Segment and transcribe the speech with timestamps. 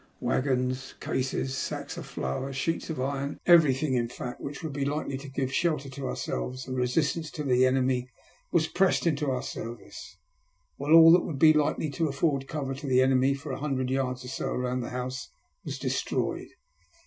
[0.19, 5.15] Waggons, cases, sacks of flour, sheets of iron— everything, in fact, which would be likely
[5.19, 6.97] to give shelter to ourselves and 368 THE LUST 07 HATB.
[6.97, 8.09] resistance to the enemy
[8.51, 10.17] was pressed Into our ser vice,
[10.77, 13.91] while all that would be likelj to afford cover to the enemy for a hundred
[13.91, 15.29] yards or so round the house
[15.63, 16.47] was destroyed.